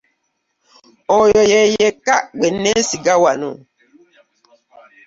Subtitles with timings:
[1.19, 3.51] Oyo ye yekka gwe nneesiga wano.